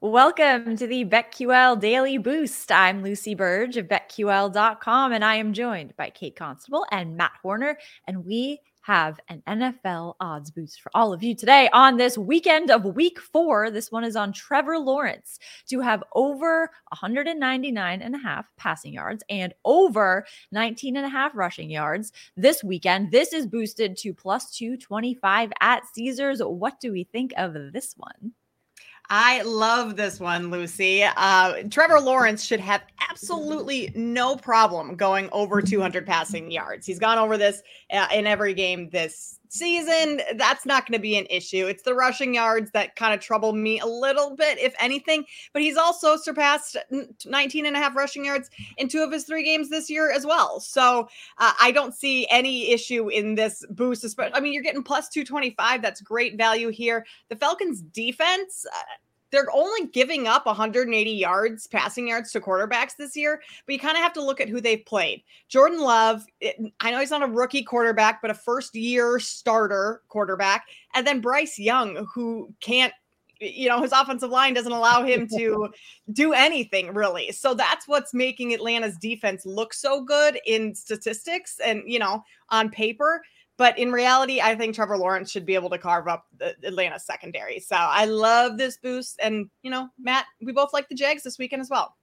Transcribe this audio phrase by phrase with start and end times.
[0.00, 2.70] Welcome to the BetQL Daily Boost.
[2.70, 7.76] I'm Lucy Burge of BetQL.com, and I am joined by Kate Constable and Matt Horner,
[8.06, 12.70] and we have an NFL odds boost for all of you today on this weekend
[12.70, 13.72] of week four.
[13.72, 19.24] This one is on Trevor Lawrence to have over 199 and a half passing yards
[19.28, 23.10] and over 19 and a half rushing yards this weekend.
[23.10, 26.40] This is boosted to plus 225 at Caesars.
[26.40, 28.32] What do we think of this one?
[29.10, 31.02] I love this one, Lucy.
[31.02, 36.86] Uh, Trevor Lawrence should have absolutely no problem going over 200 passing yards.
[36.86, 40.20] He's gone over this uh, in every game this season.
[40.36, 41.66] That's not going to be an issue.
[41.66, 45.24] It's the rushing yards that kind of trouble me a little bit, if anything.
[45.52, 46.76] But he's also surpassed
[47.26, 50.26] 19 and a half rushing yards in two of his three games this year as
[50.26, 50.60] well.
[50.60, 54.04] So uh, I don't see any issue in this boost.
[54.18, 55.82] I mean, you're getting plus 225.
[55.82, 57.06] That's great value here.
[57.28, 58.66] The Falcons defense.
[59.30, 63.96] They're only giving up 180 yards, passing yards to quarterbacks this year, but you kind
[63.96, 65.22] of have to look at who they've played.
[65.48, 70.02] Jordan Love, it, I know he's not a rookie quarterback, but a first year starter
[70.08, 70.66] quarterback.
[70.94, 72.92] And then Bryce Young, who can't
[73.40, 75.68] you know his offensive line doesn't allow him to
[76.12, 81.82] do anything really so that's what's making atlanta's defense look so good in statistics and
[81.86, 83.22] you know on paper
[83.58, 86.98] but in reality, I think Trevor Lawrence should be able to carve up the Atlanta
[86.98, 87.58] secondary.
[87.58, 89.18] So I love this boost.
[89.20, 91.96] And, you know, Matt, we both like the Jags this weekend as well.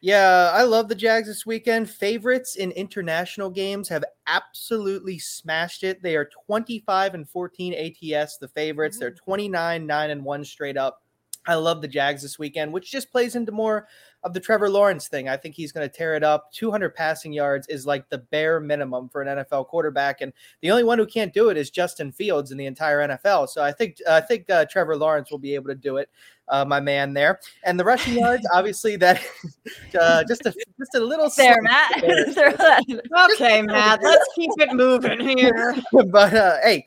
[0.00, 1.90] Yeah, I love the Jags this weekend.
[1.90, 6.00] Favorites in international games have absolutely smashed it.
[6.02, 8.98] They are 25 and 14 ATS, the favorites.
[8.98, 9.24] They're mm-hmm.
[9.24, 11.02] 29, 9 and 1 straight up.
[11.46, 13.86] I love the Jags this weekend, which just plays into more
[14.26, 15.28] of the Trevor Lawrence thing.
[15.28, 16.52] I think he's going to tear it up.
[16.52, 20.84] 200 passing yards is like the bare minimum for an NFL quarterback, and the only
[20.84, 23.48] one who can't do it is Justin Fields in the entire NFL.
[23.48, 26.10] So I think I think uh, Trevor Lawrence will be able to do it.
[26.48, 29.20] Uh, my man there, and the rushing yards, obviously that
[30.00, 32.04] uh, just a just a little there, Matt.
[33.32, 35.76] okay, Matt, let's keep it moving here.
[35.92, 36.86] but uh, hey,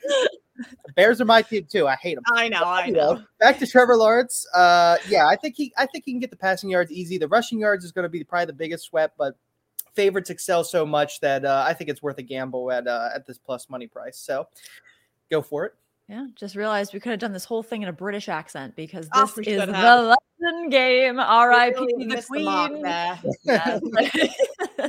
[1.00, 1.88] Bears are my team too.
[1.88, 2.26] I hate them.
[2.28, 2.62] I know.
[2.62, 3.24] I know.
[3.40, 4.46] Back to Trevor Lawrence.
[4.54, 5.72] Uh, yeah, I think he.
[5.78, 7.18] I think he can get the passing yards easy.
[7.18, 9.38] The rushing yards is going to be probably the biggest sweat, but
[9.94, 13.26] favorites excel so much that uh, I think it's worth a gamble at uh, at
[13.26, 14.18] this plus money price.
[14.18, 14.50] So
[15.32, 15.74] go for it.
[16.10, 19.08] Yeah, just realized we could have done this whole thing in a British accent because
[19.14, 21.18] oh, this oh, is the London game.
[21.18, 21.80] R.I.P.
[21.80, 22.81] Really the Queen.
[22.81, 24.31] The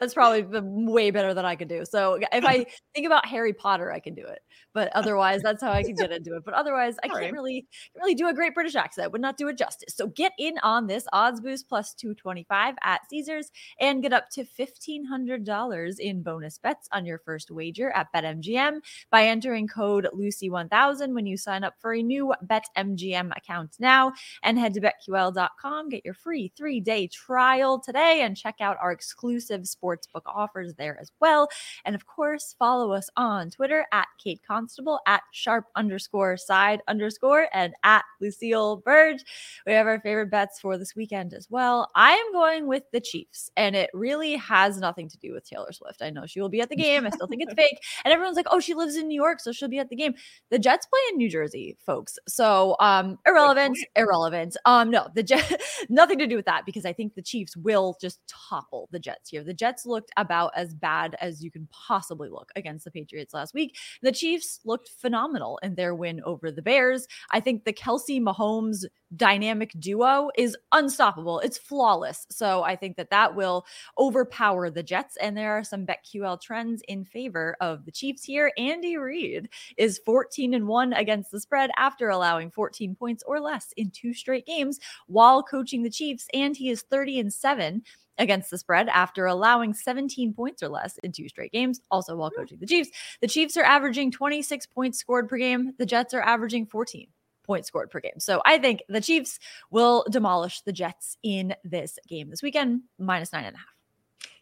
[0.00, 1.84] That's probably way better than I could do.
[1.84, 4.40] So if I think about Harry Potter, I can do it.
[4.72, 6.42] But otherwise, that's how I can get into it.
[6.44, 7.66] But otherwise, I can't really
[7.96, 9.12] really do a great British accent.
[9.12, 9.94] Would not do it justice.
[9.94, 14.44] So get in on this odds boost plus 225 at Caesars and get up to
[14.44, 18.80] $1,500 in bonus bets on your first wager at BetMGM
[19.10, 24.12] by entering code Lucy1000 when you sign up for a new BetMGM account now
[24.42, 25.88] and head to betql.com.
[25.88, 30.98] Get your free three day trial today and check out our exclusive sportsbook offers there
[31.00, 31.48] as well.
[31.84, 37.48] And of course, follow us on Twitter at Kate Constable, at sharp underscore side underscore,
[37.52, 39.24] and at Lucille Burge.
[39.66, 41.90] We have our favorite bets for this weekend as well.
[41.94, 45.72] I am going with the Chiefs, and it really has nothing to do with Taylor
[45.72, 46.02] Swift.
[46.02, 47.06] I know she will be at the game.
[47.06, 47.78] I still think it's fake.
[48.04, 50.14] And everyone's like, oh, she lives in New York, so she'll be at the game.
[50.50, 52.18] The Jets play in New Jersey, folks.
[52.28, 54.56] So um irrelevant, irrelevant.
[54.64, 57.96] Um, no, the Jet nothing to do with that because I think the Chiefs will
[58.00, 59.44] just topple the Jets here.
[59.44, 63.54] The Jets looked about as bad as you can possibly look against the Patriots last
[63.54, 63.76] week.
[64.02, 67.06] The Chiefs looked phenomenal in their win over the Bears.
[67.30, 68.84] I think the Kelce Mahomes
[69.16, 71.40] dynamic duo is unstoppable.
[71.40, 72.26] It's flawless.
[72.30, 73.66] So I think that that will
[73.98, 75.16] overpower the Jets.
[75.16, 78.52] And there are some BetQL trends in favor of the Chiefs here.
[78.56, 83.72] Andy Reid is 14 and 1 against the spread after allowing 14 points or less
[83.76, 86.26] in two straight games while coaching the Chiefs.
[86.32, 87.82] And he is 30 and 7
[88.18, 92.30] against the spread after allowing 17 points or less in two straight games, also while
[92.30, 92.40] hmm.
[92.40, 92.90] coaching the Chiefs.
[93.20, 95.72] The Chiefs are averaging 26 points scored per game.
[95.78, 97.08] The Jets are averaging 14
[97.50, 98.20] points scored per game.
[98.20, 99.40] So I think the Chiefs
[99.72, 103.79] will demolish the Jets in this game this weekend, minus nine and a half.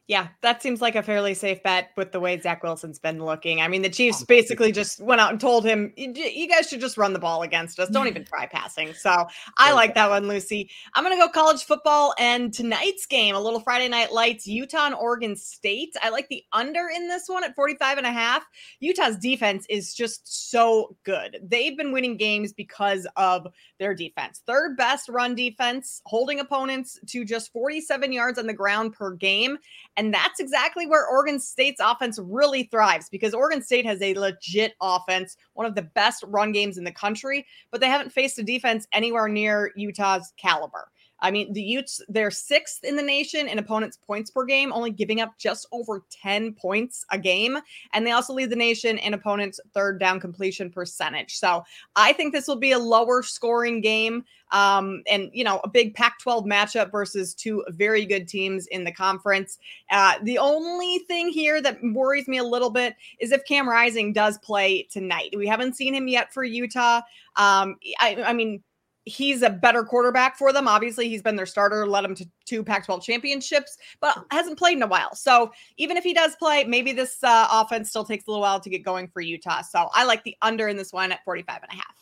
[0.08, 3.60] Yeah, that seems like a fairly safe bet with the way Zach Wilson's been looking.
[3.60, 6.96] I mean, the Chiefs basically just went out and told him, you guys should just
[6.96, 7.90] run the ball against us.
[7.90, 8.94] Don't even try passing.
[8.94, 9.26] So
[9.58, 10.70] I like that one, Lucy.
[10.94, 14.86] I'm going to go college football and tonight's game, a little Friday night lights, Utah
[14.86, 15.94] and Oregon State.
[16.02, 18.46] I like the under in this one at 45 and a half.
[18.80, 21.36] Utah's defense is just so good.
[21.42, 23.46] They've been winning games because of
[23.78, 24.40] their defense.
[24.46, 29.58] Third best run defense, holding opponents to just 47 yards on the ground per game.
[29.98, 34.74] And that's exactly where Oregon State's offense really thrives because Oregon State has a legit
[34.80, 38.44] offense, one of the best run games in the country, but they haven't faced a
[38.44, 40.88] defense anywhere near Utah's caliber.
[41.20, 44.90] I mean, the Utes, they're sixth in the nation in opponents' points per game, only
[44.90, 47.58] giving up just over 10 points a game.
[47.92, 51.36] And they also lead the nation in opponents' third down completion percentage.
[51.36, 51.64] So
[51.96, 54.24] I think this will be a lower scoring game.
[54.50, 58.84] Um, and, you know, a big Pac 12 matchup versus two very good teams in
[58.84, 59.58] the conference.
[59.90, 64.12] Uh, the only thing here that worries me a little bit is if Cam Rising
[64.12, 65.34] does play tonight.
[65.36, 67.02] We haven't seen him yet for Utah.
[67.36, 68.62] Um, I, I mean,
[69.08, 70.68] he's a better quarterback for them.
[70.68, 74.76] Obviously, he's been their starter, led them to two Pac 12 championships, but hasn't played
[74.76, 75.14] in a while.
[75.14, 78.60] So even if he does play, maybe this uh, offense still takes a little while
[78.60, 79.62] to get going for Utah.
[79.62, 81.97] So I like the under in this one at 45 and a half.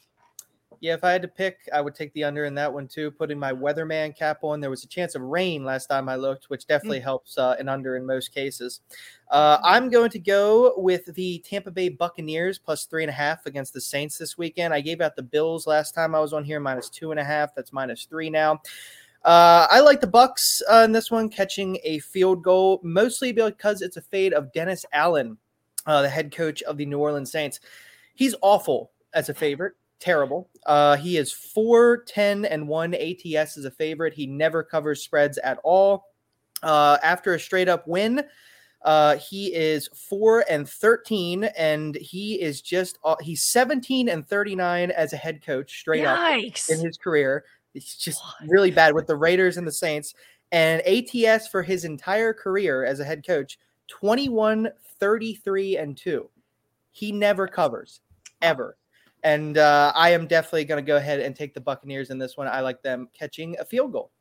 [0.80, 3.10] Yeah, if I had to pick, I would take the under in that one too.
[3.10, 6.50] Putting my weatherman cap on, there was a chance of rain last time I looked,
[6.50, 7.04] which definitely mm.
[7.04, 8.80] helps uh, an under in most cases.
[9.30, 13.46] Uh, I'm going to go with the Tampa Bay Buccaneers plus three and a half
[13.46, 14.74] against the Saints this weekend.
[14.74, 17.24] I gave out the Bills last time I was on here, minus two and a
[17.24, 17.54] half.
[17.54, 18.60] That's minus three now.
[19.24, 23.82] Uh, I like the Bucks uh, in this one, catching a field goal, mostly because
[23.82, 25.36] it's a fade of Dennis Allen,
[25.86, 27.58] uh, the head coach of the New Orleans Saints.
[28.14, 30.48] He's awful as a favorite terrible.
[30.66, 34.12] Uh, he is 4 10 and 1 ATS as a favorite.
[34.12, 36.12] He never covers spreads at all.
[36.62, 38.24] Uh, after a straight up win,
[38.82, 44.90] uh, he is 4 and 13, and he is just, uh, he's 17 and 39
[44.90, 46.70] as a head coach straight Yikes.
[46.70, 47.44] up in his career.
[47.72, 48.48] He's just what?
[48.48, 50.14] really bad with the Raiders and the Saints.
[50.52, 53.58] And ATS for his entire career as a head coach
[53.88, 56.28] 21, 33, and 2.
[56.92, 58.00] He never covers,
[58.40, 58.76] ever.
[59.26, 62.36] And uh, I am definitely going to go ahead and take the Buccaneers in this
[62.36, 62.46] one.
[62.46, 64.12] I like them catching a field goal.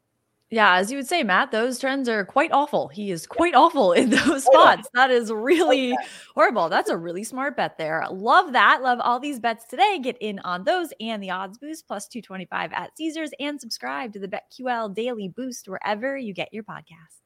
[0.49, 2.87] Yeah, as you would say, Matt, those trends are quite awful.
[2.87, 4.89] He is quite awful in those spots.
[4.95, 5.95] That is really
[6.33, 6.69] horrible.
[6.69, 8.03] That's a really smart bet there.
[8.09, 8.81] Love that.
[8.81, 9.99] Love all these bets today.
[10.01, 14.19] Get in on those and the odds boost plus 225 at Caesars and subscribe to
[14.19, 17.24] the BetQL Daily Boost wherever you get your podcasts.